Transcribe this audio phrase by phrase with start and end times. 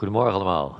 [0.00, 0.78] Goedemorgen allemaal.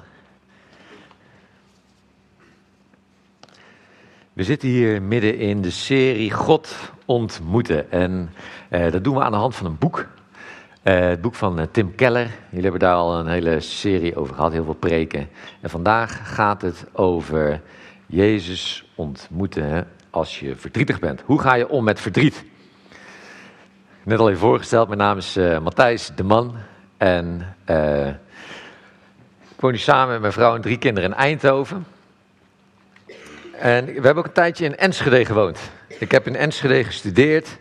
[4.32, 7.90] We zitten hier midden in de serie God ontmoeten.
[7.90, 8.32] En
[8.68, 10.06] eh, dat doen we aan de hand van een boek.
[10.82, 12.30] Eh, het boek van eh, Tim Keller.
[12.48, 15.28] Jullie hebben daar al een hele serie over gehad, heel veel preken.
[15.60, 17.62] En vandaag gaat het over
[18.06, 21.22] Jezus ontmoeten hè, als je verdrietig bent.
[21.24, 22.44] Hoe ga je om met verdriet?
[24.04, 26.54] Net al even voorgesteld, mijn naam is eh, Matthijs de Man.
[26.96, 28.08] En eh,
[29.60, 31.86] ik woon nu samen met mijn vrouw en drie kinderen in Eindhoven.
[33.58, 35.58] En we hebben ook een tijdje in Enschede gewoond.
[35.98, 37.58] Ik heb in Enschede gestudeerd.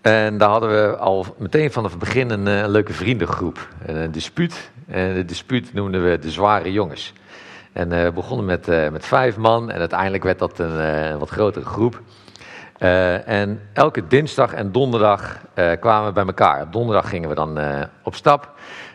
[0.00, 3.68] En daar hadden we al meteen vanaf het begin een, eh, leuke vriendengroep.
[3.86, 4.70] En een dispuut.
[4.88, 7.12] En de dispuut noemden we de zware jongens.
[7.72, 9.70] En eh, we begonnen met, eh, met vijf man.
[9.70, 12.02] En uiteindelijk werd dat een eh, wat grotere groep.
[12.78, 16.62] Eh, en elke dinsdag en donderdag eh, kwamen we bij elkaar.
[16.62, 18.50] Op donderdag gingen we dan eh, op stap.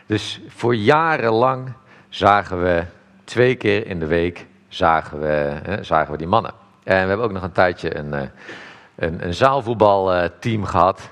[0.06, 1.72] Dus voor jarenlang
[2.14, 2.84] zagen we
[3.24, 6.52] twee keer in de week zagen we, eh, zagen we die mannen.
[6.84, 8.22] En we hebben ook nog een tijdje een, eh,
[8.94, 11.10] een, een zaalvoetbalteam gehad.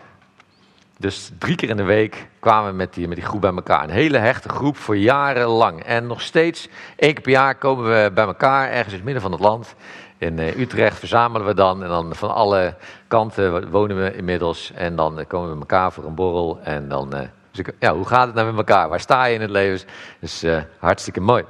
[0.98, 3.82] Dus drie keer in de week kwamen we met die, met die groep bij elkaar.
[3.82, 5.82] Een hele hechte groep voor jarenlang.
[5.82, 9.22] En nog steeds, één keer per jaar komen we bij elkaar, ergens in het midden
[9.22, 9.74] van het land.
[10.18, 11.82] In eh, Utrecht verzamelen we dan.
[11.82, 12.74] En dan van alle
[13.08, 14.72] kanten wonen we inmiddels.
[14.72, 16.58] En dan eh, komen we bij elkaar voor een borrel.
[16.62, 17.14] En dan,
[17.64, 18.88] dus ja, hoe gaat het nou met elkaar?
[18.88, 19.88] Waar sta je in het leven?
[20.20, 21.44] Dus eh, hartstikke mooi.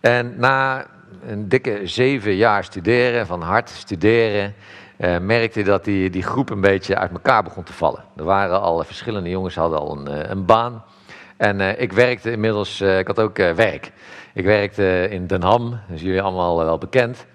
[0.00, 0.86] En na
[1.26, 4.54] een dikke zeven jaar studeren, van hard studeren,
[4.96, 8.04] eh, merkte dat die, die groep een beetje uit elkaar begon te vallen.
[8.16, 10.84] Er waren al verschillende jongens, hadden al een, eh, een baan.
[11.36, 13.92] En ik werkte inmiddels, ik had ook werk.
[14.34, 17.26] Ik werkte in Den Ham, is jullie allemaal wel bekend.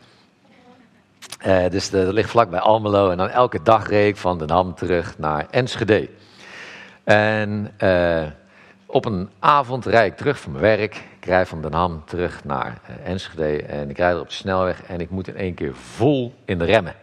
[1.69, 3.09] Dus dat ligt vlakbij Almelo.
[3.09, 6.09] En dan elke dag reed ik van Den Ham terug naar Enschede.
[7.03, 8.23] En eh,
[8.85, 10.95] op een avond rijd ik terug van mijn werk.
[11.19, 13.63] Ik rijd van Den Ham terug naar eh, Enschede.
[13.63, 16.65] En ik rijd op de snelweg en ik moet in één keer vol in de
[16.65, 16.95] remmen.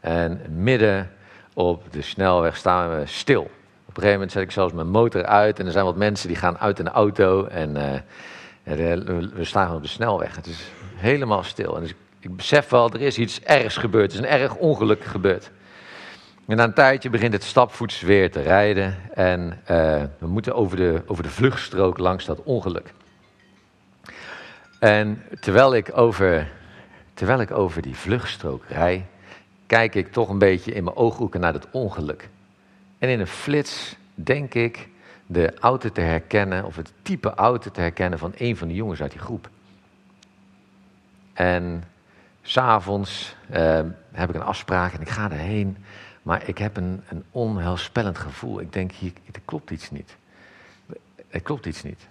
[0.00, 1.10] En midden
[1.54, 3.42] op de snelweg staan we stil.
[3.42, 5.58] Op een gegeven moment zet ik zelfs mijn motor uit.
[5.58, 7.46] En er zijn wat mensen die gaan uit in de auto.
[7.46, 8.00] En eh,
[9.34, 10.36] we staan op de snelweg.
[10.36, 11.74] Het is helemaal stil.
[11.74, 14.12] En dus ik, ik besef wel, er is iets ergs gebeurd.
[14.12, 15.50] Er is een erg ongeluk gebeurd.
[16.46, 18.96] En na een tijdje begint het stapvoets weer te rijden.
[19.14, 22.92] En eh, we moeten over de, over de vluchtstrook langs dat ongeluk.
[24.78, 26.52] En terwijl ik over,
[27.14, 29.06] terwijl ik over die vluchtstrook rij,
[29.66, 32.28] kijk ik toch een beetje in mijn ooghoeken naar dat ongeluk.
[32.98, 34.88] En in een flits denk ik
[35.26, 39.02] de auto te herkennen, of het type auto te herkennen van een van de jongens
[39.02, 39.48] uit die groep.
[41.32, 41.84] En
[42.42, 43.80] s'avonds uh,
[44.12, 45.76] heb ik een afspraak en ik ga erheen.
[46.26, 48.60] Maar ik heb een, een onheilspellend gevoel.
[48.60, 50.16] Ik denk, hier, er klopt iets niet.
[51.28, 52.06] Er klopt iets niet.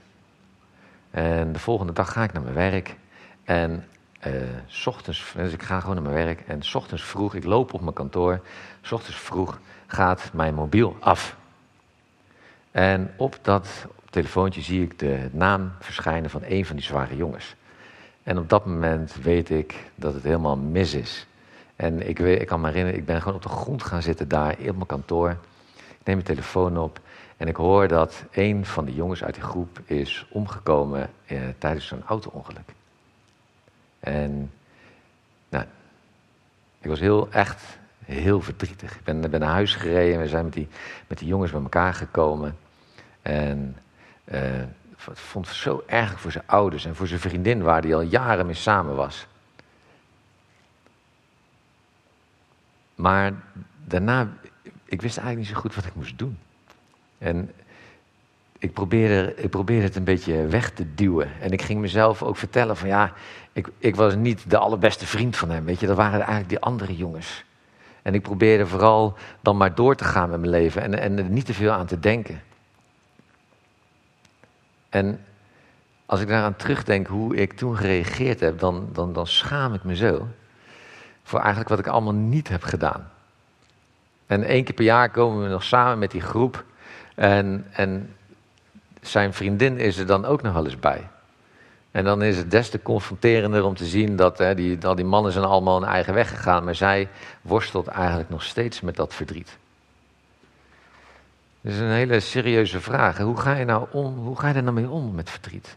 [1.12, 2.96] En de volgende dag ga ik naar mijn werk.
[3.44, 3.86] En
[4.20, 4.34] eh,
[4.68, 6.42] s ochtends, dus ik ga gewoon naar mijn werk.
[6.48, 8.42] En s ochtends vroeg, ik loop op mijn kantoor.
[8.82, 11.36] S ochtends vroeg gaat mijn mobiel af.
[12.72, 17.56] En op dat telefoontje zie ik de naam verschijnen van een van die zware jongens.
[18.24, 21.28] En op dat moment weet ik dat het helemaal mis is.
[21.76, 24.28] En ik, weet, ik kan me herinneren, ik ben gewoon op de grond gaan zitten
[24.28, 25.30] daar op mijn kantoor.
[25.76, 27.00] Ik neem mijn telefoon op
[27.38, 31.88] en ik hoor dat een van de jongens uit die groep is omgekomen eh, tijdens
[31.88, 32.74] zo'n auto-ongeluk.
[34.00, 34.52] En
[35.50, 35.66] nou,
[36.80, 37.64] ik was heel, echt
[38.06, 38.96] heel verdrietig.
[38.96, 40.68] Ik ben, naar huis gereden, we zijn met die,
[41.08, 42.58] met die jongens bij elkaar gekomen.
[43.22, 43.78] En
[45.06, 48.02] het vond het zo erg voor zijn ouders en voor zijn vriendin, waar hij al
[48.02, 49.28] jaren mee samen was.
[52.96, 53.34] Maar
[53.86, 54.34] daarna,
[54.86, 56.38] ik wist eigenlijk niet zo goed wat ik moest doen.
[57.18, 57.52] En
[58.60, 61.42] ik probeerde, ik probeerde het een beetje weg te duwen.
[61.42, 63.14] En ik ging mezelf ook vertellen van ja,
[63.54, 65.66] ik, ik was niet de allerbeste vriend van hem.
[65.66, 67.44] Weet je, dat waren eigenlijk die andere jongens.
[68.02, 71.24] En ik probeerde vooral dan maar door te gaan met mijn leven en, en er
[71.24, 72.42] niet te veel aan te denken.
[74.90, 75.20] En
[76.06, 79.96] als ik daaraan terugdenk hoe ik toen gereageerd heb, dan, dan, dan schaam ik me
[79.96, 80.28] zo.
[81.26, 83.10] Voor eigenlijk wat ik allemaal niet heb gedaan.
[84.28, 86.64] En één keer per jaar komen we nog samen met die groep.
[87.16, 88.16] En, en
[89.02, 91.08] zijn vriendin is er dan ook nog wel eens bij.
[91.92, 95.06] En dan is het des te confronterender om te zien dat hè, die, al die
[95.06, 96.64] mannen zijn allemaal hun eigen weg gegaan.
[96.64, 97.08] Maar zij
[97.42, 99.58] worstelt eigenlijk nog steeds met dat verdriet.
[101.62, 103.18] Dat is een hele serieuze vraag.
[103.18, 105.76] Hoe ga je, nou om, hoe ga je er nou mee om met verdriet?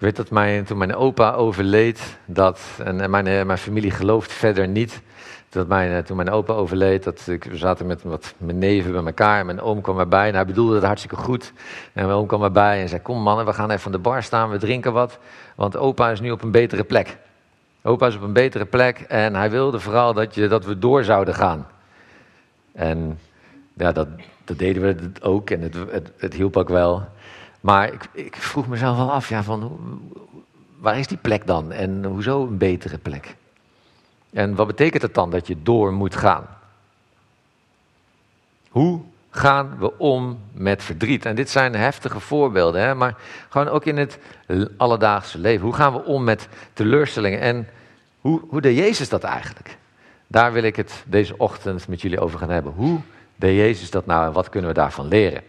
[0.00, 4.68] Ik weet dat mijn, toen mijn opa overleed, dat, en mijn, mijn familie gelooft verder
[4.68, 5.00] niet,
[5.48, 8.92] dat mijn, eh, toen mijn opa overleed, dat, ik, we zaten met wat, mijn neven
[8.92, 9.38] bij elkaar.
[9.38, 11.52] En mijn oom kwam erbij en hij bedoelde het hartstikke goed.
[11.92, 14.22] En mijn oom kwam erbij en zei, kom mannen, we gaan even aan de bar
[14.22, 15.18] staan, we drinken wat.
[15.54, 17.16] Want opa is nu op een betere plek.
[17.82, 21.04] Opa is op een betere plek en hij wilde vooral dat, je, dat we door
[21.04, 21.66] zouden gaan.
[22.72, 23.18] En
[23.72, 24.08] ja, dat,
[24.44, 27.08] dat deden we ook en het, het, het hielp ook wel.
[27.60, 29.80] Maar ik, ik, vroeg mezelf wel af, ja, van,
[30.78, 31.72] waar is die plek dan?
[31.72, 33.36] En hoezo een betere plek?
[34.32, 36.46] En wat betekent het dan dat je door moet gaan?
[38.70, 41.26] Hoe gaan we om met verdriet?
[41.26, 42.94] En dit zijn heftige voorbeelden, hè?
[42.94, 43.16] maar
[43.48, 44.18] gewoon ook in het
[44.76, 45.64] alledaagse leven.
[45.64, 47.40] Hoe gaan we om met teleurstellingen?
[47.40, 47.68] En
[48.20, 49.78] hoe, hoe deed Jezus dat eigenlijk?
[50.26, 52.72] Daar wil ik het deze ochtend met jullie over gaan hebben.
[52.72, 53.00] Hoe
[53.36, 55.42] deed Jezus dat nou en wat kunnen we daarvan leren?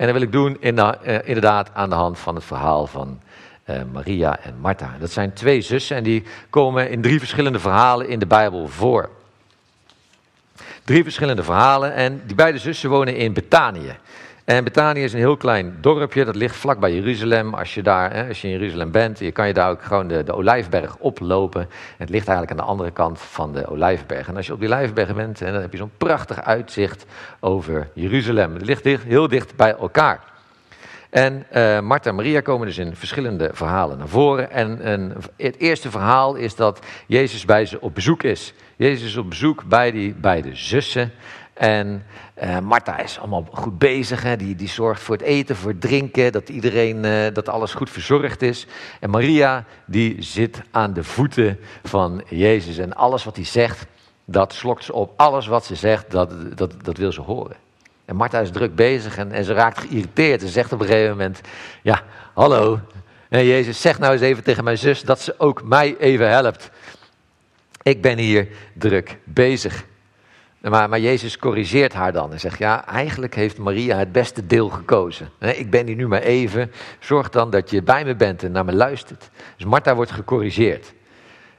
[0.00, 3.20] En dat wil ik doen in eh, inderdaad aan de hand van het verhaal van
[3.70, 4.96] uh, Maria en Martha.
[5.00, 9.10] Dat zijn twee zussen en die komen in drie verschillende verhalen in de Bijbel voor.
[10.84, 13.96] Drie verschillende verhalen en die beide zussen wonen in Betanië.
[14.50, 17.54] En Betanië is een heel klein dorpje, dat ligt vlakbij Jeruzalem.
[17.54, 20.08] Als je daar, hè, als je in Jeruzalem bent, je kan je daar ook gewoon
[20.08, 21.60] de, de Olijfberg oplopen.
[21.60, 24.28] En het ligt eigenlijk aan de andere kant van de Olijfberg.
[24.28, 27.06] En als je op die Olijfberg bent, hè, dan heb je zo'n prachtig uitzicht
[27.40, 28.54] over Jeruzalem.
[28.54, 30.20] Het ligt heel dicht bij elkaar.
[31.10, 34.50] En uh, Martha en Maria komen dus in verschillende verhalen naar voren.
[34.50, 38.54] En het eerste verhaal is dat Jezus bij ze op bezoek is.
[38.76, 41.12] Jezus is op bezoek bij die beide zussen.
[41.60, 42.04] En
[42.42, 44.22] uh, Martha is allemaal goed bezig.
[44.22, 44.36] Hè?
[44.36, 47.90] Die, die zorgt voor het eten, voor het drinken, dat iedereen, uh, dat alles goed
[47.90, 48.66] verzorgd is.
[49.00, 52.78] En Maria, die zit aan de voeten van Jezus.
[52.78, 53.86] En alles wat hij zegt,
[54.24, 55.12] dat slokt ze op.
[55.16, 57.56] Alles wat ze zegt, dat, dat, dat wil ze horen.
[58.04, 60.40] En Martha is druk bezig en, en ze raakt geïrriteerd.
[60.40, 61.40] Ze zegt op een gegeven moment:
[61.82, 62.02] Ja,
[62.34, 62.80] hallo.
[63.28, 66.70] En Jezus, zeg nou eens even tegen mijn zus dat ze ook mij even helpt.
[67.82, 69.88] Ik ben hier druk bezig.
[70.60, 74.68] Maar, maar Jezus corrigeert haar dan en zegt: Ja, eigenlijk heeft Maria het beste deel
[74.68, 75.28] gekozen.
[75.38, 76.72] Ik ben hier nu maar even.
[76.98, 79.30] Zorg dan dat je bij me bent en naar me luistert.
[79.56, 80.92] Dus Martha wordt gecorrigeerd.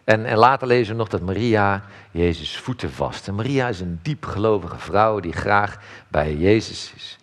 [0.03, 3.27] En, en later lezen we nog dat Maria Jezus voeten vast.
[3.27, 5.77] En Maria is een diepgelovige vrouw die graag
[6.07, 7.17] bij Jezus is.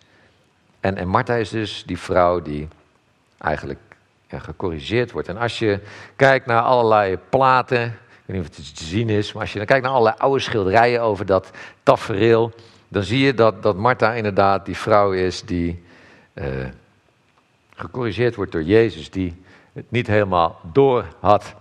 [0.79, 2.67] En, en Martha is dus die vrouw die
[3.37, 3.79] eigenlijk
[4.27, 5.27] gecorrigeerd wordt.
[5.27, 5.79] En als je
[6.15, 7.97] kijkt naar allerlei platen,
[8.29, 10.39] weet niet of het te zien is, maar als je dan kijkt naar allerlei oude
[10.39, 11.49] schilderijen over dat
[11.83, 12.51] tafereel,
[12.87, 15.83] dan zie je dat, dat Martha inderdaad die vrouw is die
[16.33, 16.45] uh,
[17.75, 19.43] gecorrigeerd wordt door Jezus, die
[19.73, 21.53] het niet helemaal door had.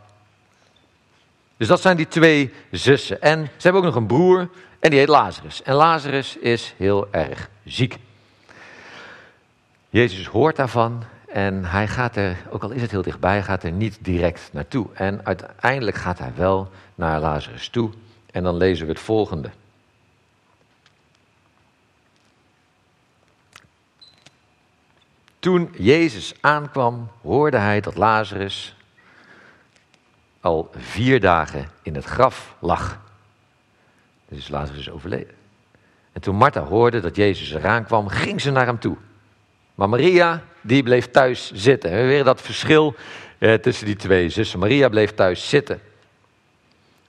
[1.57, 3.23] Dus dat zijn die twee zussen.
[3.23, 4.49] En ze hebben ook nog een broer
[4.79, 5.63] en die heet Lazarus.
[5.63, 7.97] En Lazarus is heel erg ziek.
[9.89, 13.73] Jezus hoort daarvan en hij gaat er, ook al is het heel dichtbij, gaat er
[13.73, 14.87] niet direct naartoe.
[14.95, 17.91] En uiteindelijk gaat hij wel naar Lazarus toe.
[18.31, 19.51] En dan lezen we het volgende.
[25.39, 28.77] Toen Jezus aankwam, hoorde hij dat Lazarus
[30.41, 33.01] al vier dagen in het graf lag.
[34.29, 35.35] Dus Lazarus is overleden.
[36.13, 38.97] En toen Martha hoorde dat Jezus eraan kwam, ging ze naar hem toe.
[39.79, 41.91] Maar Maria, die bleef thuis zitten.
[41.91, 42.95] We weer dat verschil
[43.39, 44.59] eh, tussen die twee zussen.
[44.59, 45.81] Maria bleef thuis zitten.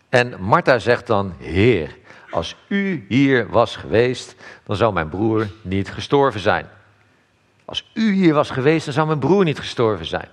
[0.10, 1.96] En Martha zegt dan, Heer,
[2.30, 6.66] als u hier was geweest, dan zou mijn broer niet gestorven zijn.
[7.66, 10.30] Als u hier was geweest, dan zou mijn broer niet gestorven zijn.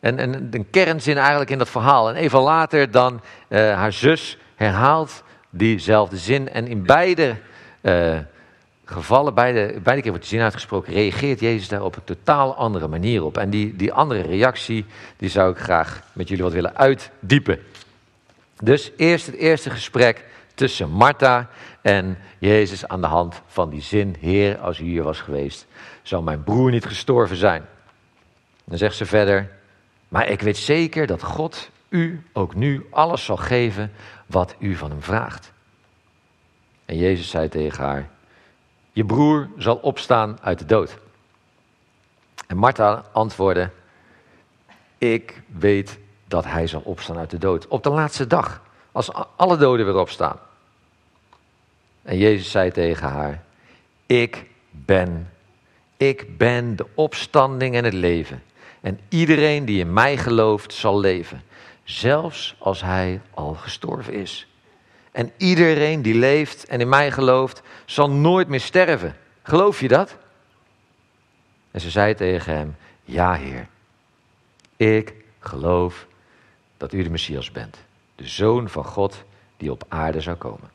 [0.00, 2.08] En, en een kernzin eigenlijk in dat verhaal.
[2.08, 6.48] En even later dan uh, haar zus herhaalt diezelfde zin.
[6.48, 7.36] En in beide
[7.80, 8.18] uh,
[8.90, 12.88] gevallen, beide, beide keer wordt die zin uitgesproken, reageert Jezus daar op een totaal andere
[12.88, 13.38] manier op.
[13.38, 17.58] En die, die andere reactie, die zou ik graag met jullie wat willen uitdiepen.
[18.62, 21.48] Dus eerst het eerste gesprek tussen Martha
[21.82, 25.66] en Jezus aan de hand van die zin, Heer, als u hier was geweest,
[26.02, 27.64] zou mijn broer niet gestorven zijn.
[28.64, 29.50] Dan zegt ze verder,
[30.08, 33.92] maar ik weet zeker dat God u ook nu alles zal geven
[34.26, 35.52] wat u van hem vraagt.
[36.84, 38.08] En Jezus zei tegen haar:
[38.92, 40.98] Je broer zal opstaan uit de dood.
[42.46, 43.70] En Martha antwoordde:
[44.98, 47.68] Ik weet dat hij zal opstaan uit de dood.
[47.68, 50.38] Op de laatste dag, als alle doden weer opstaan.
[52.02, 53.42] En Jezus zei tegen haar:
[54.06, 55.30] Ik ben,
[55.96, 58.42] ik ben de opstanding en het leven.
[58.80, 61.42] En iedereen die in mij gelooft zal leven,
[61.84, 64.49] zelfs als hij al gestorven is.
[65.20, 69.16] En iedereen die leeft en in mij gelooft, zal nooit meer sterven.
[69.42, 70.16] Geloof je dat?
[71.70, 73.66] En ze zei tegen hem: Ja, Heer.
[74.76, 76.06] Ik geloof
[76.76, 77.76] dat u de Messias bent,
[78.14, 79.24] de Zoon van God
[79.56, 80.70] die op aarde zou komen.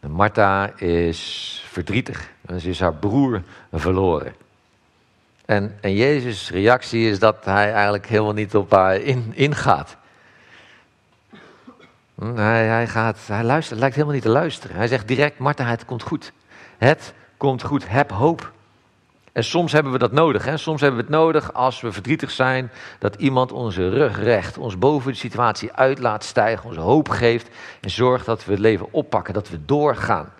[0.00, 2.30] En Martha is verdrietig.
[2.46, 4.34] En ze is haar broer verloren.
[5.44, 10.00] En, en Jezus' reactie is dat hij eigenlijk helemaal niet op haar in, ingaat.
[12.22, 14.76] Hm, hij, hij, gaat, hij luistert, lijkt helemaal niet te luisteren.
[14.76, 16.32] Hij zegt direct, Martha, het komt goed.
[16.78, 18.52] Het komt goed, heb hoop.
[19.32, 20.44] En soms hebben we dat nodig.
[20.44, 20.56] Hè?
[20.56, 24.78] Soms hebben we het nodig als we verdrietig zijn, dat iemand onze rug recht, ons
[24.78, 27.48] boven de situatie uit laat stijgen, ons hoop geeft
[27.80, 30.32] en zorgt dat we het leven oppakken, dat we doorgaan.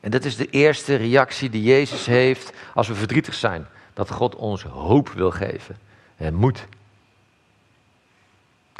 [0.00, 3.66] En dat is de eerste reactie die Jezus heeft als we verdrietig zijn.
[3.94, 5.78] Dat God ons hoop wil geven
[6.16, 6.66] en moed.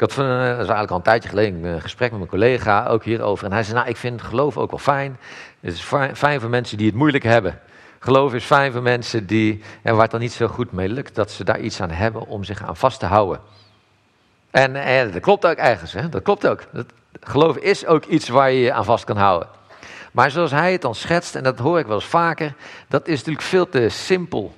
[0.03, 2.85] Had van, eh, dat is eigenlijk al een tijdje geleden een gesprek met mijn collega
[2.85, 3.45] ook hierover.
[3.45, 5.17] En hij zei, nou ik vind geloof ook wel fijn.
[5.59, 5.81] Het is
[6.13, 7.59] fijn voor mensen die het moeilijk hebben.
[7.99, 11.15] Geloof is fijn voor mensen die, en waar het dan niet zo goed mee lukt,
[11.15, 13.39] dat ze daar iets aan hebben om zich aan vast te houden.
[14.51, 16.09] En, en dat klopt ook ergens, hè?
[16.09, 16.63] dat klopt ook.
[16.71, 16.85] Dat,
[17.21, 19.47] geloof is ook iets waar je je aan vast kan houden.
[20.11, 22.53] Maar zoals hij het dan schetst, en dat hoor ik wel eens vaker,
[22.87, 24.53] dat is natuurlijk veel te simpel.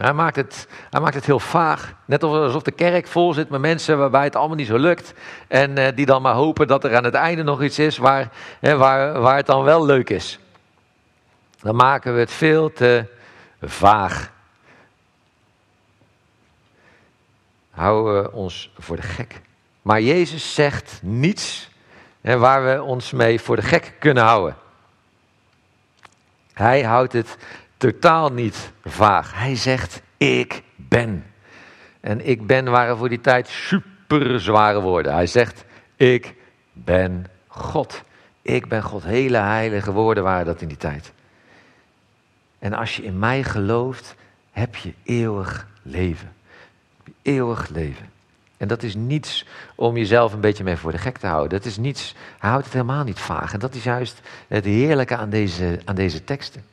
[0.00, 1.94] Hij maakt, het, hij maakt het heel vaag.
[2.04, 5.14] Net alsof de kerk vol zit met mensen waarbij het allemaal niet zo lukt.
[5.48, 8.28] En eh, die dan maar hopen dat er aan het einde nog iets is waar,
[8.60, 10.38] waar, waar het dan wel leuk is
[11.62, 13.04] dan maken we het veel te
[13.62, 14.32] vaag.
[17.70, 19.40] Houden we ons voor de gek.
[19.82, 21.70] Maar Jezus zegt niets
[22.20, 24.56] hè, waar we ons mee voor de gek kunnen houden.
[26.52, 27.36] Hij houdt het
[27.80, 29.34] totaal niet vaag.
[29.34, 31.24] Hij zegt: Ik ben.
[32.00, 35.14] En ik ben waren voor die tijd super zware woorden.
[35.14, 35.64] Hij zegt:
[35.96, 36.34] Ik
[36.72, 38.02] ben God.
[38.42, 39.04] Ik ben God.
[39.04, 41.12] Hele heilige woorden waren dat in die tijd.
[42.58, 44.14] En als je in mij gelooft,
[44.50, 46.32] heb je eeuwig leven.
[47.22, 48.08] Eeuwig leven.
[48.56, 51.58] En dat is niets om jezelf een beetje mee voor de gek te houden.
[51.58, 53.52] Dat is niets, hij houdt het helemaal niet vaag.
[53.52, 56.64] En dat is juist het heerlijke aan deze, aan deze teksten.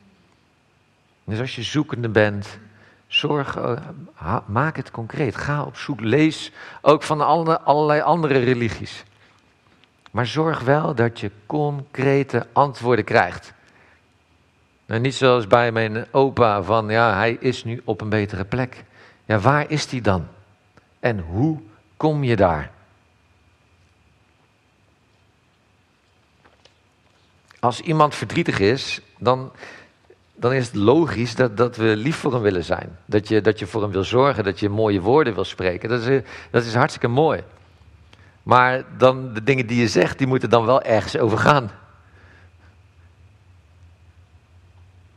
[1.28, 2.58] Dus als je zoekende bent,
[3.06, 5.36] zorg, eh, maak het concreet.
[5.36, 9.04] Ga op zoek, lees ook van alle, allerlei andere religies.
[10.10, 13.52] Maar zorg wel dat je concrete antwoorden krijgt.
[14.86, 18.84] Nou, niet zoals bij mijn opa van, ja, hij is nu op een betere plek.
[19.24, 20.26] Ja, waar is hij dan?
[21.00, 21.60] En hoe
[21.96, 22.70] kom je daar?
[27.60, 29.52] Als iemand verdrietig is, dan,
[30.38, 32.98] dan is het logisch dat, dat we lief voor hem willen zijn.
[33.04, 35.88] Dat je, dat je voor hem wil zorgen, dat je mooie woorden wil spreken.
[35.88, 37.42] Dat is, dat is hartstikke mooi.
[38.42, 41.70] Maar dan de dingen die je zegt, die moeten dan wel ergens over gaan.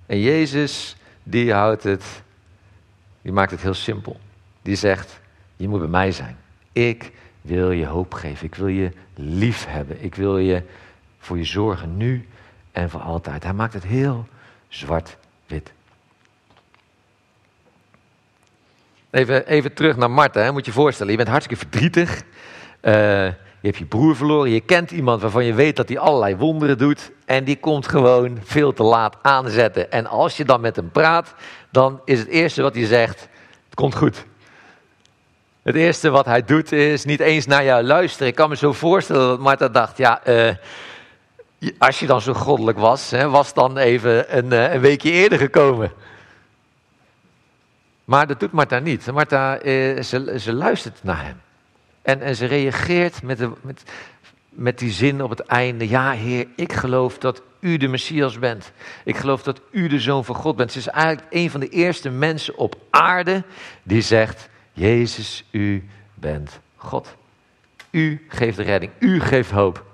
[0.05, 2.23] En Jezus, die houdt het,
[3.21, 4.19] die maakt het heel simpel.
[4.61, 5.19] Die zegt,
[5.55, 6.37] je moet bij mij zijn.
[6.71, 7.11] Ik
[7.41, 8.45] wil je hoop geven.
[8.45, 10.03] Ik wil je lief hebben.
[10.03, 10.63] Ik wil je
[11.19, 12.27] voor je zorgen nu
[12.71, 13.43] en voor altijd.
[13.43, 14.27] Hij maakt het heel
[14.71, 15.71] zwart-wit.
[19.09, 20.41] Even, even terug naar Martha.
[20.41, 20.51] Hè.
[20.51, 22.21] Moet je voorstellen, je bent hartstikke verdrietig.
[22.81, 22.93] Uh,
[23.61, 24.51] je hebt je broer verloren.
[24.51, 27.11] Je kent iemand waarvan je weet dat hij allerlei wonderen doet.
[27.25, 29.91] En die komt gewoon veel te laat aanzetten.
[29.91, 31.33] En als je dan met hem praat,
[31.69, 33.19] dan is het eerste wat hij zegt:
[33.65, 34.25] Het komt goed.
[35.61, 38.27] Het eerste wat hij doet is niet eens naar jou luisteren.
[38.27, 40.51] Ik kan me zo voorstellen dat Martha dacht: Ja, uh,
[41.77, 45.37] als je dan zo goddelijk was, hè, was dan even een, uh, een, weekje eerder
[45.37, 45.91] gekomen.
[48.05, 49.11] Maar dat doet Martha niet.
[49.11, 51.41] Martha, uh, ze, ze luistert naar hem.
[52.01, 53.83] En, en ze reageert met, de, met,
[54.49, 55.89] met die zin op het einde.
[55.89, 58.71] Ja, Heer, ik geloof dat u de Messias bent.
[59.03, 60.71] Ik geloof dat u de Zoon van God bent.
[60.71, 63.43] Ze is eigenlijk een van de eerste mensen op aarde
[63.83, 67.15] die zegt: Jezus, u bent God.
[67.91, 68.91] U geeft redding.
[68.99, 69.90] U geeft hoop.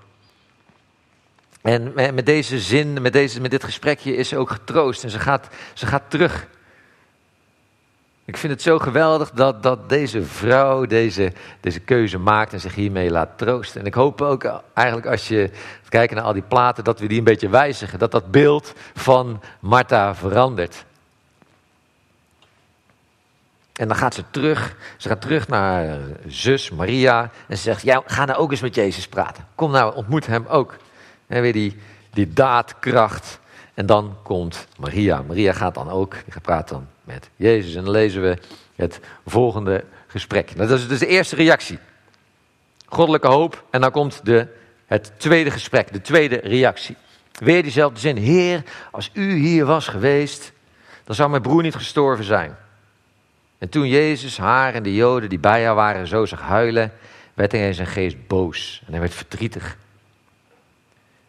[1.67, 5.03] En met deze zin, met, deze, met dit gesprekje is ze ook getroost.
[5.03, 6.47] En ze gaat, ze gaat terug
[8.27, 12.75] ik vind het zo geweldig dat, dat deze vrouw deze, deze keuze maakt en zich
[12.75, 13.81] hiermee laat troosten.
[13.81, 15.51] En ik hoop ook eigenlijk als je
[15.89, 17.99] kijkt naar al die platen, dat we die een beetje wijzigen.
[17.99, 20.85] Dat dat beeld van Martha verandert.
[23.73, 24.75] En dan gaat ze terug.
[24.97, 25.97] Ze gaat terug naar
[26.27, 27.31] zus Maria.
[27.47, 29.47] En ze zegt: Ja, ga nou ook eens met Jezus praten.
[29.55, 30.77] Kom nou, ontmoet hem ook.
[31.27, 31.77] En weer die,
[32.13, 33.39] die daadkracht.
[33.73, 35.21] En dan komt Maria.
[35.21, 36.15] Maria gaat dan ook.
[36.25, 37.75] Die praten dan met Jezus.
[37.75, 38.37] En dan lezen we
[38.75, 40.57] het volgende gesprek.
[40.57, 41.79] Dat is dus de eerste reactie.
[42.85, 43.63] Goddelijke hoop.
[43.69, 44.47] En dan komt de,
[44.85, 46.95] het tweede gesprek, de tweede reactie.
[47.31, 48.17] Weer diezelfde zin.
[48.17, 50.51] Heer, als u hier was geweest,
[51.03, 52.57] dan zou mijn broer niet gestorven zijn.
[53.57, 56.93] En toen Jezus haar en de Joden die bij haar waren zo zag huilen,
[57.33, 59.77] werd hij in zijn geest boos en hij werd verdrietig.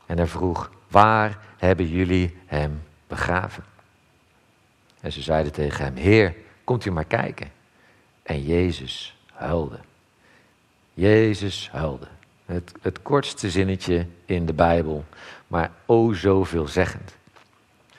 [0.08, 3.64] En hij vroeg, waar hebben jullie hem begraven?
[5.00, 6.34] En ze zeiden tegen hem, Heer,
[6.64, 7.50] komt u maar kijken.
[8.22, 9.78] En Jezus huilde.
[10.94, 12.06] Jezus huilde.
[12.46, 15.04] Het, het kortste zinnetje in de Bijbel,
[15.46, 17.16] maar o zo veelzeggend.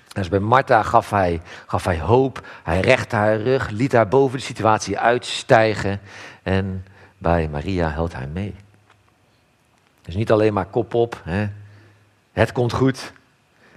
[0.07, 4.37] Dus bij Martha gaf hij, gaf hij hoop, hij rechtte haar rug, liet haar boven
[4.37, 5.99] de situatie uitstijgen.
[6.43, 6.85] En
[7.17, 8.55] bij Maria houdt hij mee.
[10.01, 11.47] Dus niet alleen maar kop op, hè.
[12.39, 13.12] Het komt goed.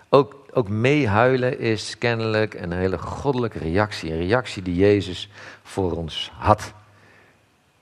[0.09, 4.13] Ook, ook meehuilen is kennelijk een hele goddelijke reactie.
[4.13, 5.29] Een reactie die Jezus
[5.63, 6.73] voor ons had.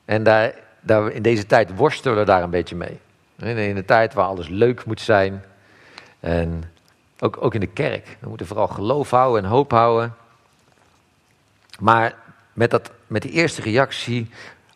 [0.04, 2.98] En daar, daar, in deze tijd worstelen we daar een beetje mee.
[3.36, 5.44] In een tijd waar alles leuk moet zijn.
[6.20, 6.64] En
[7.18, 8.16] ook, ook in de kerk.
[8.20, 10.14] We moeten vooral geloof houden en hoop houden.
[11.78, 12.14] Maar
[12.52, 14.30] met, dat, met die eerste reactie,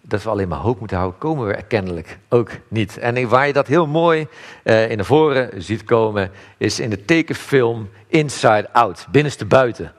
[0.06, 2.98] dat we alleen maar hoop moeten houden, komen we er kennelijk ook niet.
[2.98, 4.26] En waar je dat heel mooi
[4.64, 9.92] uh, in de voren ziet komen, is in de tekenfilm Inside Out, binnenste buiten.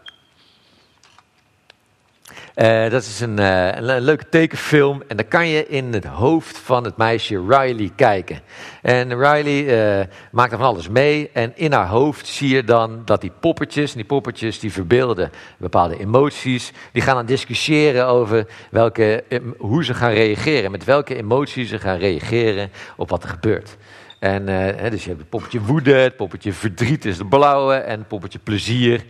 [2.55, 5.03] Uh, dat is een, een, leuke tekenfilm.
[5.07, 8.39] En dan kan je in het hoofd van het meisje Riley kijken.
[8.81, 11.29] En Riley uh, maakt er van alles mee.
[11.33, 15.29] En in haar hoofd zie je dan dat die poppetjes, en die poppetjes die verbeelden
[15.57, 16.71] bepaalde emoties.
[16.91, 19.23] Die gaan dan discussiëren over welke,
[19.57, 20.71] hoe ze gaan reageren.
[20.71, 23.77] Met welke emoties ze gaan reageren op wat er gebeurt.
[24.19, 24.45] En
[24.89, 28.39] dus je hebt het poppetje woede, het poppetje verdriet is de blauwe en het poppetje
[28.39, 29.05] plezier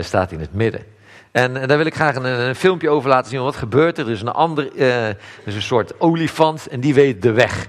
[0.00, 0.95] staat in het midden.
[1.36, 3.42] En, daar wil ik graag een, filmpje over laten zien.
[3.42, 4.06] Wat gebeurt er?
[4.06, 5.06] Er is een ander, uh,
[5.44, 7.68] een soort olifant en die weet de weg.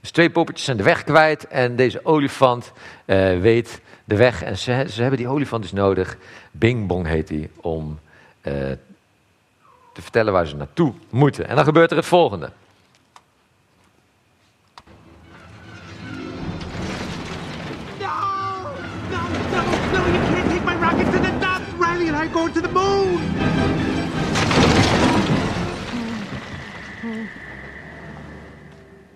[0.00, 2.72] Dus twee poppetjes zijn de weg kwijt en deze olifant
[3.06, 4.42] uh, weet de weg.
[4.42, 6.16] En ze, ze, hebben die olifant dus nodig,
[6.50, 7.98] Bing Bong heet die, om
[8.42, 8.52] uh,
[9.92, 11.48] te vertellen waar ze naartoe moeten.
[11.48, 12.50] En dan gebeurt er het volgende.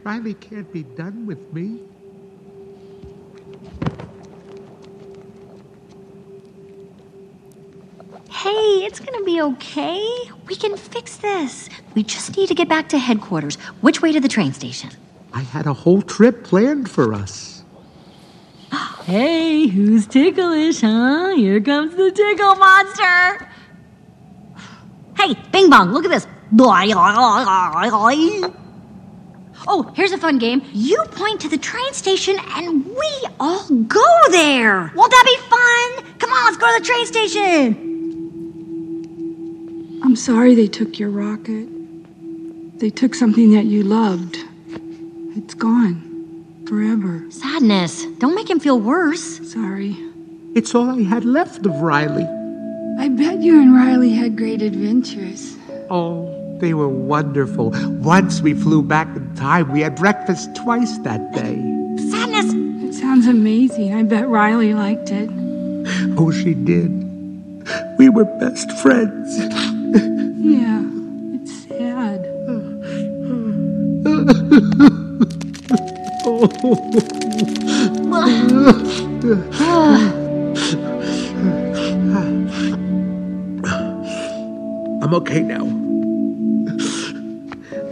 [0.09, 1.81] Riley can't be done with me.
[8.31, 10.03] Hey, it's gonna be okay.
[10.47, 11.69] We can fix this.
[11.95, 13.57] We just need to get back to headquarters.
[13.83, 14.93] Which way to the train station?
[15.35, 17.63] I had a whole trip planned for us.
[19.05, 21.35] Hey, who's ticklish, huh?
[21.37, 23.51] Here comes the tickle monster.
[25.19, 26.27] Hey, Bing Bong, look at this.
[29.71, 30.63] Oh, here's a fun game.
[30.73, 34.91] You point to the train station and we all go there.
[34.95, 36.19] Won't that be fun?
[36.19, 37.85] Come on, let's go to the train station.
[40.03, 41.69] I'm sorry they took your rocket.
[42.81, 44.39] They took something that you loved.
[45.37, 46.47] It's gone.
[46.67, 47.27] Forever.
[47.31, 48.07] Sadness.
[48.19, 49.53] Don't make him feel worse.
[49.53, 49.95] Sorry.
[50.55, 52.25] It's all I had left of Riley.
[52.99, 55.57] I bet you and Riley had great adventures.
[55.91, 57.73] Oh, they were wonderful.
[58.01, 59.71] Once we flew back in time.
[59.73, 61.57] We had breakfast twice that day.
[62.11, 62.53] Sadness.
[62.85, 63.95] It sounds amazing.
[63.95, 65.31] I bet Riley liked it.
[66.19, 66.91] Oh, she did.
[67.99, 69.39] We were best friends.
[70.39, 70.83] yeah,
[71.35, 72.27] it's sad.
[85.01, 85.88] I'm okay now.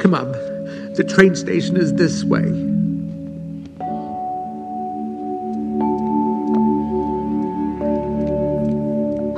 [0.07, 0.31] Come on.
[0.95, 2.47] The train station is this way.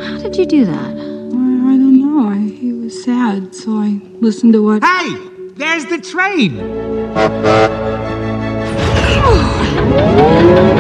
[0.05, 0.77] How did you do that?
[0.77, 2.29] I, I don't know.
[2.29, 4.85] I, he was sad, so I listened to what.
[4.85, 5.17] Hey!
[5.55, 6.59] There's the train!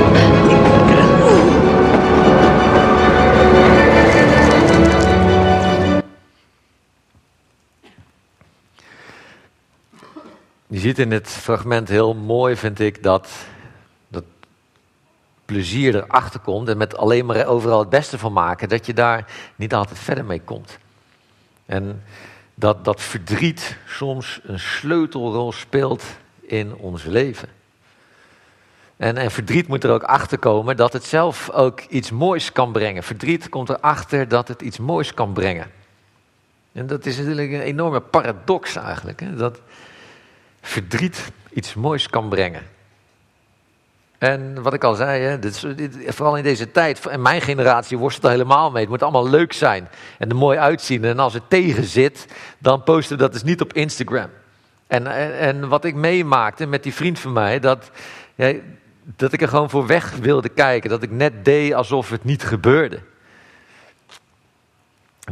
[10.84, 13.28] ziet in het fragment heel mooi, vind ik, dat
[14.08, 14.24] dat
[15.44, 19.26] plezier erachter komt en met alleen maar overal het beste van maken, dat je daar
[19.56, 20.78] niet altijd verder mee komt.
[21.66, 22.02] En
[22.54, 26.04] dat dat verdriet soms een sleutelrol speelt
[26.40, 27.48] in ons leven.
[28.96, 32.72] En, en, verdriet moet er ook achter komen dat het zelf ook iets moois kan
[32.72, 33.02] brengen.
[33.02, 35.70] Verdriet komt erachter dat het iets moois kan brengen.
[36.72, 39.20] En dat is natuurlijk een enorme paradox eigenlijk.
[39.20, 39.36] Hè?
[39.36, 39.60] Dat
[40.64, 42.62] verdriet iets moois kan brengen.
[44.18, 47.98] En wat ik al zei, hè, dit, dit, vooral in deze tijd, en mijn generatie
[47.98, 48.80] worstelt er helemaal mee.
[48.80, 51.04] Het moet allemaal leuk zijn en er mooi uitzien.
[51.04, 52.26] En als het tegen zit,
[52.58, 54.30] dan posten we dat dus niet op Instagram.
[54.86, 55.06] En,
[55.38, 57.90] en, wat ik meemaakte met die vriend van mij, dat,
[59.04, 60.90] dat ik er gewoon voor weg wilde kijken.
[60.90, 63.00] Dat ik net deed alsof het niet gebeurde.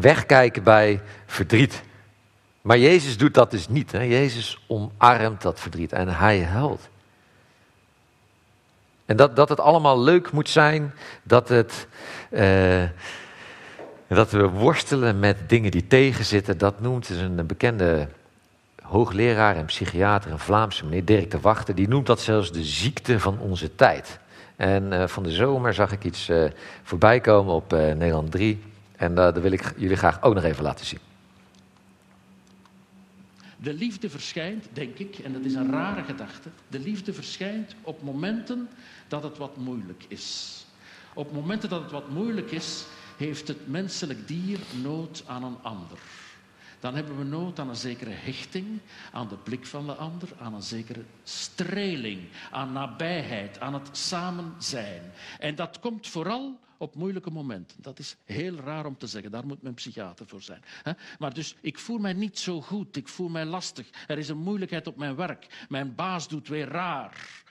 [0.00, 1.82] Wegkijken bij verdriet.
[2.62, 3.92] Maar Jezus doet dat dus niet.
[3.92, 4.02] Hè?
[4.02, 6.88] Jezus omarmt dat verdriet en hij huilt.
[9.04, 11.86] En dat, dat het allemaal leuk moet zijn, dat, het,
[12.30, 12.84] eh,
[14.06, 18.08] dat we worstelen met dingen die tegenzitten, dat noemt dus een bekende
[18.82, 23.20] hoogleraar en psychiater, een Vlaamse meneer Dirk de Wachter, die noemt dat zelfs de ziekte
[23.20, 24.18] van onze tijd.
[24.56, 26.44] En uh, van de zomer zag ik iets uh,
[26.82, 28.62] voorbij komen op Nederland 3
[28.96, 31.11] en dat wil ik jullie graag ook nog even laten zien.
[33.62, 38.02] De liefde verschijnt, denk ik, en dat is een rare gedachte, de liefde verschijnt op
[38.02, 38.68] momenten
[39.08, 40.64] dat het wat moeilijk is.
[41.14, 42.84] Op momenten dat het wat moeilijk is,
[43.16, 45.98] heeft het menselijk dier nood aan een ander.
[46.80, 48.66] Dan hebben we nood aan een zekere hechting,
[49.12, 52.20] aan de blik van de ander, aan een zekere streling,
[52.50, 55.02] aan nabijheid, aan het samen zijn.
[55.38, 57.82] En dat komt vooral op moeilijke momenten.
[57.82, 60.62] Dat is heel raar om te zeggen, daar moet mijn psychiater voor zijn.
[61.18, 63.88] Maar dus, ik voel mij niet zo goed, ik voel mij lastig.
[64.06, 67.42] Er is een moeilijkheid op mijn werk, mijn baas doet weer raar.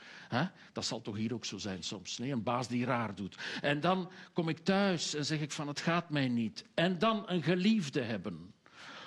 [0.73, 2.17] Dat zal toch hier ook zo zijn soms.
[2.17, 2.31] Nee?
[2.31, 3.37] Een baas die raar doet.
[3.61, 6.65] En dan kom ik thuis en zeg ik van het gaat mij niet.
[6.73, 8.53] En dan een geliefde hebben.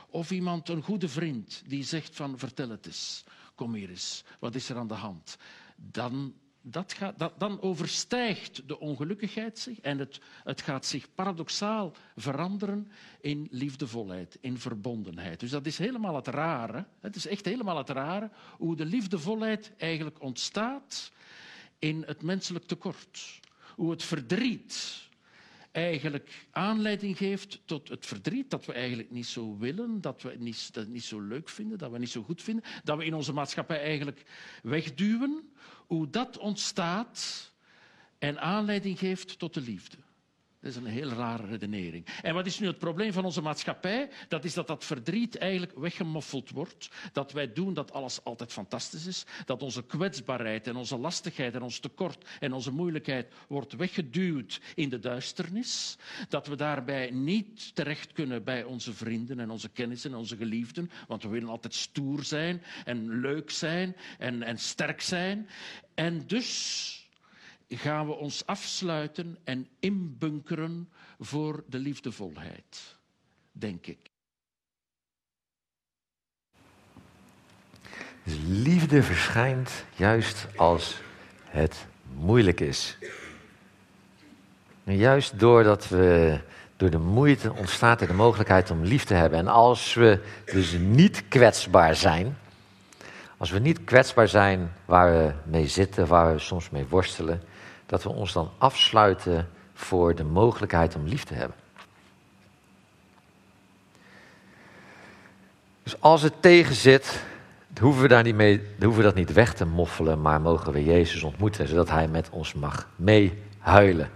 [0.09, 3.25] Of iemand, een goede vriend, die zegt van vertel het eens.
[3.55, 5.37] Kom hier eens, wat is er aan de hand?
[5.77, 6.35] Dan
[6.67, 12.91] dat gaat, dat, dan overstijgt de ongelukkigheid zich en het, het gaat zich paradoxaal veranderen
[13.21, 15.41] in liefdevolheid, in verbondenheid.
[15.41, 16.85] Dus dat is helemaal het rare.
[17.01, 21.13] Het is echt helemaal het rare hoe de liefdevolheid eigenlijk ontstaat
[21.79, 23.41] in het menselijk tekort.
[23.75, 25.03] Hoe het verdriet
[25.75, 30.75] eigenlijk aanleiding geeft tot het verdriet dat we eigenlijk niet zo willen, dat we niet,
[30.75, 33.33] dat niet zo leuk vinden, dat we niet zo goed vinden, dat we in onze
[33.33, 34.23] maatschappij eigenlijk
[34.63, 35.53] wegduwen,
[35.87, 37.53] hoe dat ontstaat
[38.19, 39.97] en aanleiding geeft tot de liefde.
[40.65, 42.07] Dat is een heel rare redenering.
[42.23, 44.11] En wat is nu het probleem van onze maatschappij?
[44.29, 46.89] Dat is dat dat verdriet eigenlijk weggemoffeld wordt.
[47.13, 49.25] Dat wij doen dat alles altijd fantastisch is.
[49.45, 54.89] Dat onze kwetsbaarheid en onze lastigheid en ons tekort en onze moeilijkheid wordt weggeduwd in
[54.89, 55.97] de duisternis.
[56.29, 60.91] Dat we daarbij niet terecht kunnen bij onze vrienden en onze kennissen en onze geliefden.
[61.09, 65.49] Want we willen altijd stoer zijn en leuk zijn en, en sterk zijn.
[65.95, 67.04] En dus
[67.69, 72.97] gaan we ons afsluiten en inbunkeren voor de liefdevolheid,
[73.53, 74.11] denk ik.
[78.23, 81.01] Dus liefde verschijnt juist als
[81.45, 82.97] het moeilijk is.
[84.85, 86.41] En juist doordat we
[86.77, 89.39] door de moeite ontstaat er de mogelijkheid om lief te hebben.
[89.39, 92.37] En als we dus niet kwetsbaar zijn,
[93.37, 97.43] als we niet kwetsbaar zijn waar we mee zitten, waar we soms mee worstelen,
[97.87, 101.57] dat we ons dan afsluiten voor de mogelijkheid om lief te hebben.
[105.83, 107.25] Dus als het tegenzit,
[107.81, 111.23] hoeven we, daar niet mee, hoeven dat niet weg te moffelen, maar mogen we Jezus
[111.23, 114.11] ontmoeten, zodat Hij met ons mag meehuilen.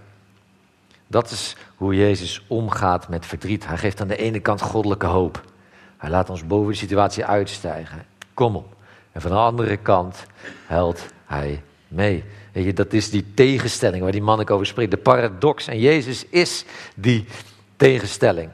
[1.06, 3.66] Dat is hoe Jezus omgaat met verdriet.
[3.66, 5.42] Hij geeft aan de ene kant goddelijke hoop.
[5.96, 8.06] Hij laat ons boven de situatie uitstijgen.
[8.34, 8.76] Kom op.
[9.12, 10.26] En van de andere kant
[10.66, 12.24] huilt hij mee.
[12.52, 15.66] Weet je, dat is die tegenstelling waar die man over spreekt, de paradox.
[15.66, 17.24] En Jezus is die
[17.76, 18.50] tegenstelling.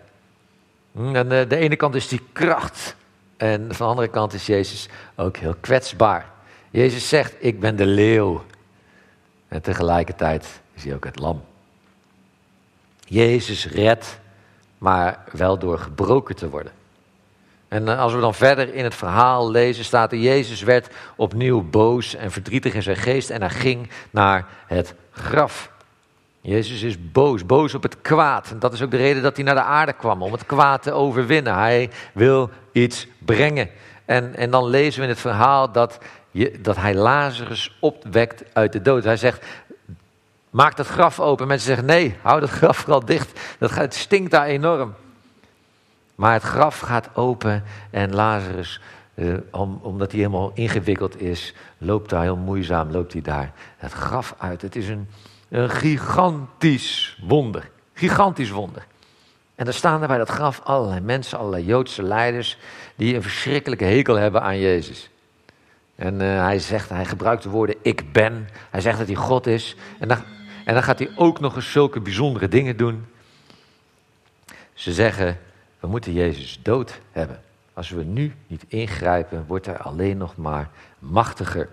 [0.93, 2.97] Hm, en de, de ene kant is die kracht.
[3.37, 6.31] En van de andere kant is Jezus ook heel kwetsbaar.
[6.71, 8.45] Jezus zegt, ik ben de leeuw.
[9.49, 11.45] En tegelijkertijd is hij ook het lam.
[13.07, 14.19] Jezus redt,
[14.79, 16.73] maar wel door gebroken te worden.
[17.69, 21.63] En eh, als we dan verder in het verhaal lezen, staat er: Jezus werd opnieuw
[21.63, 25.73] boos en verdrietig in zijn geest en hij ging naar het graf.
[26.41, 28.51] Jezus is boos, boos op het kwaad.
[28.51, 30.83] En dat is ook de reden dat hij naar de aarde kwam, om het kwaad
[30.83, 31.55] te overwinnen.
[31.55, 33.71] Hij wil iets brengen.
[34.05, 35.99] En, en dan lezen we in het verhaal dat,
[36.61, 39.05] dat hij Lazarus opwekt uit de dood.
[39.05, 39.45] Hij zegt,
[40.51, 41.47] maak dat graf open.
[41.47, 43.41] Mensen zeggen, nee, hou dat graf vooral dicht.
[43.59, 44.95] Dat, het stinkt daar enorm.
[46.15, 48.81] Maar het graf gaat open en Lazarus,
[49.15, 49.35] eh,
[49.83, 54.63] omdat hij helemaal ingewikkeld is, loopt daar heel moeizaam, loopt hij daar het graf uit.
[54.63, 55.09] Het is een,
[55.49, 57.71] een gigantisch wonder.
[57.93, 58.87] Gigantisch wonder.
[59.55, 62.59] En er staan er bij dat graf allerlei mensen, allerlei Joodse leiders,
[62.97, 65.11] die een verschrikkelijke hekel hebben aan Jezus.
[65.97, 68.49] En uh, hij zegt, hij gebruikt de woorden ik ben.
[68.71, 69.77] Hij zegt dat hij God is.
[69.99, 70.19] En dan,
[70.65, 73.07] en dan gaat hij ook nog eens zulke bijzondere dingen doen.
[74.73, 75.39] Ze zeggen,
[75.85, 77.43] we moeten Jezus dood hebben.
[77.73, 81.69] als we nu niet ingrijpen, wordt hij alleen nog maar machtiger.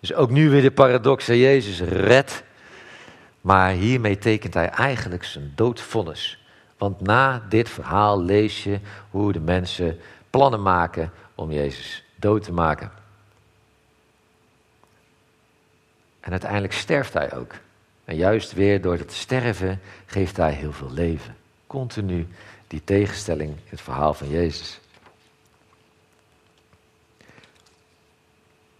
[0.00, 2.42] Dus ook nu weer de paradox, Jezus redt,
[3.40, 6.44] maar hiermee tekent hij eigenlijk zijn doodvonnis.
[6.78, 8.78] Want na dit verhaal lees je
[9.10, 9.98] hoe de mensen
[10.30, 12.90] plannen maken om Jezus dood te maken.
[16.20, 17.54] En uiteindelijk sterft hij ook.
[18.04, 21.36] En juist weer door het sterven geeft hij heel veel leven.
[21.66, 22.26] Continu
[22.74, 24.80] die tegenstelling in het verhaal van Jezus.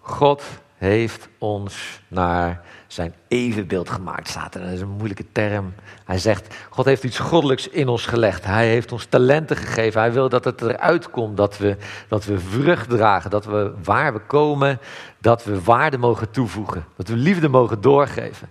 [0.01, 0.43] God
[0.77, 4.53] heeft ons naar zijn evenbeeld gemaakt, staat.
[4.53, 5.75] Dat is een moeilijke term.
[6.05, 8.45] Hij zegt, God heeft iets goddelijks in ons gelegd.
[8.45, 10.01] Hij heeft ons talenten gegeven.
[10.01, 11.77] Hij wil dat het eruit komt, dat we,
[12.09, 14.81] dat we vrucht dragen, dat we waar we komen,
[15.19, 18.51] dat we waarde mogen toevoegen, dat we liefde mogen doorgeven.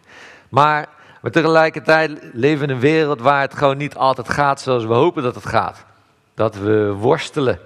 [0.50, 0.88] Maar,
[1.24, 4.94] maar tegelijkertijd leven we in een wereld waar het gewoon niet altijd gaat zoals we
[4.94, 5.86] hopen dat het gaat.
[6.34, 7.60] Dat we worstelen.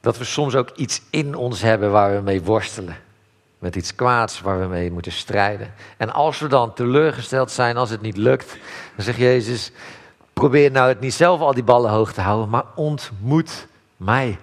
[0.00, 2.96] Dat we soms ook iets in ons hebben waar we mee worstelen.
[3.58, 5.74] Met iets kwaads waar we mee moeten strijden.
[5.96, 8.56] En als we dan teleurgesteld zijn als het niet lukt,
[8.96, 9.72] dan zegt Jezus:
[10.32, 14.38] probeer nou het niet zelf al die ballen hoog te houden, maar ontmoet mij.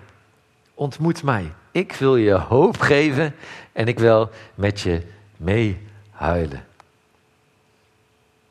[0.73, 1.51] Ontmoet mij.
[1.71, 3.35] Ik wil je hoop geven
[3.71, 5.01] en ik wil met je
[5.37, 6.67] meehuilen.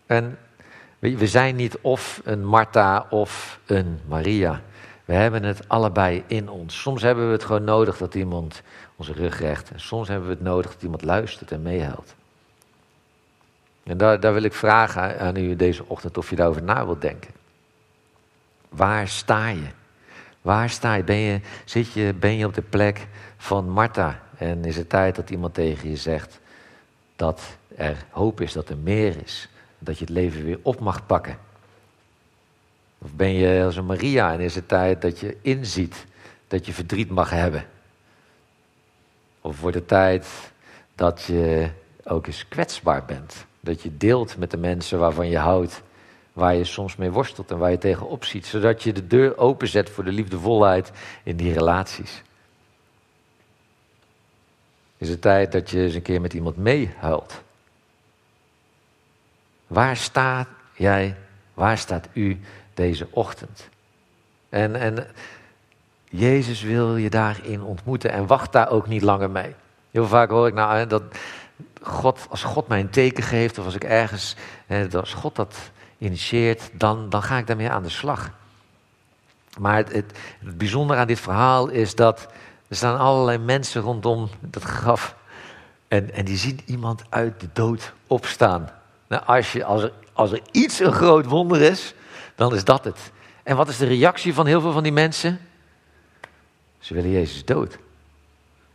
[0.09, 0.39] En
[0.99, 4.63] we zijn niet of een Martha of een Maria.
[5.05, 6.81] We hebben het allebei in ons.
[6.81, 8.63] Soms hebben we het gewoon nodig dat iemand
[8.97, 9.71] onze rug recht.
[9.71, 12.15] En soms hebben we het nodig dat iemand luistert en meehelpt.
[13.83, 17.01] En daar, daar wil ik vragen aan u deze ochtend of je daarover na wilt
[17.01, 17.31] denken.
[18.69, 19.69] Waar sta je?
[20.43, 21.05] Waar sta je?
[21.05, 22.15] Ben je, zit je?
[22.15, 24.21] ben je op de plek van Martha?
[24.37, 26.41] En is het tijd dat iemand tegen je zegt
[27.17, 27.43] dat
[27.77, 29.49] er hoop is, dat er meer is.
[29.79, 31.39] Dat je het leven weer op mag pakken.
[32.99, 36.07] Of ben je als een Maria en is het tijd dat je inziet
[36.49, 37.67] dat je verdriet mag hebben?
[39.41, 40.53] Of wordt het tijd
[40.95, 41.69] dat je
[42.05, 43.47] ook eens kwetsbaar bent?
[43.61, 45.83] Dat je deelt met de mensen waarvan je houdt,
[46.33, 49.91] waar je soms mee worstelt en waar je tegenop ziet, zodat je de deur openzet
[49.91, 50.91] voor de liefdevolheid
[51.23, 52.23] in die relaties.
[54.97, 57.43] Is het tijd dat je eens een keer met iemand meehuilt?
[59.69, 61.17] Waar staat jij,
[61.55, 62.41] waar staat u
[62.75, 63.69] deze ochtend?
[64.49, 65.07] En, en
[66.05, 69.55] Jezus wil je daarin ontmoeten en wacht daar ook niet langer mee.
[69.91, 71.03] Heel vaak hoor ik nou dat
[71.83, 74.37] God, als God mij een teken geeft of als ik ergens,
[74.93, 75.57] als God dat
[75.99, 78.31] initieert, dan, dan ga ik daarmee aan de slag.
[79.59, 82.29] Maar het, het, het bijzondere aan dit verhaal is dat
[82.69, 85.17] er staan allerlei mensen rondom dat graf.
[85.89, 88.71] En, en die zien iemand uit de dood opstaan.
[89.09, 91.95] Nou, als, als, er, als er iets een groot wonder is,
[92.35, 93.13] dan is dat het.
[93.43, 95.41] En wat is de reactie van heel veel van die mensen?
[96.79, 97.79] Ze willen Jezus dood.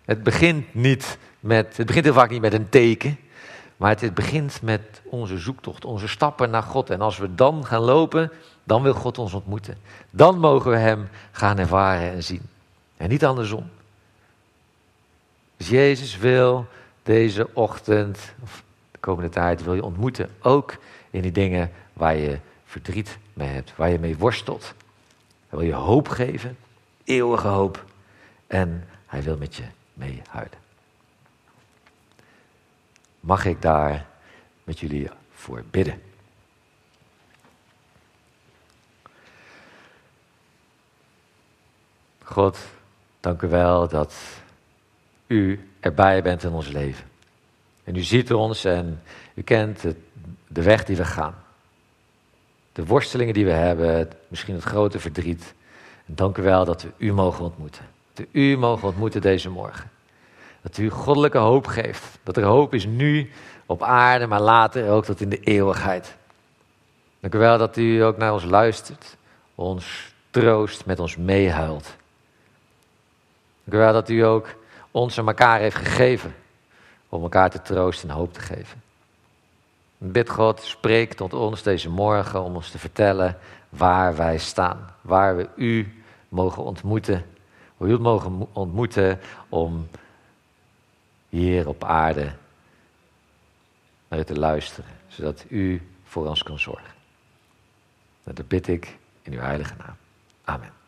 [0.06, 3.18] Het begint, niet met, het begint heel vaak niet met een teken,
[3.78, 6.90] maar het, begint met onze zoektocht, onze stappen naar God.
[6.90, 8.32] En als we dan gaan lopen,
[8.64, 9.78] dan wil God ons ontmoeten.
[10.10, 12.42] Dan mogen we Hem gaan ervaren en zien.
[12.98, 13.70] En niet andersom.
[15.58, 16.68] Dus Jezus wil
[17.04, 18.64] deze ochtend, of
[19.04, 20.30] komende tijd, wil je ontmoeten.
[20.42, 20.78] Ook
[21.10, 24.74] in die dingen waar je verdriet mee hebt, waar je mee worstelt.
[25.50, 26.58] Hij wil je hoop geven,
[27.04, 27.86] eeuwige hoop.
[28.48, 29.64] En hij wil met je
[29.94, 30.58] meehuilen.
[33.20, 34.06] Mag ik daar
[34.64, 36.02] met jullie voor bidden?
[42.24, 42.58] God,
[43.20, 44.16] dank u wel dat
[45.28, 47.13] u erbij bent in ons leven.
[47.84, 49.02] En u ziet ons en
[49.34, 49.84] u kent
[50.48, 51.36] de weg die we gaan.
[52.72, 55.54] De worstelingen die we hebben, misschien het grote verdriet.
[56.06, 57.86] Dank u wel dat we u mogen ontmoeten.
[58.14, 59.90] Dat we u mogen ontmoeten deze morgen.
[60.62, 62.04] Dat u goddelijke hoop geeft.
[62.24, 63.32] Dat er hoop is nu
[63.66, 66.16] op aarde, maar later ook tot in de eeuwigheid.
[67.20, 69.18] Dank u wel dat u ook naar ons luistert,
[69.56, 71.96] ons troost, met ons meehuilt.
[73.64, 74.56] Dank u wel dat u ook
[74.92, 76.36] ons en elkaar heeft gegeven
[77.14, 78.82] om elkaar te troosten en hoop te geven.
[79.98, 83.38] Bid God, spreek tot ons deze morgen om ons te vertellen
[83.70, 84.94] waar wij staan.
[85.02, 87.26] Waar we u mogen ontmoeten.
[87.78, 89.88] Hoe u het mogen ontmoeten om
[91.30, 92.32] hier op aarde
[94.08, 94.92] naar u te luisteren.
[95.08, 96.94] Zodat u voor ons kan zorgen.
[98.24, 99.96] Dat bid ik in uw heilige naam.
[100.44, 100.83] Amen.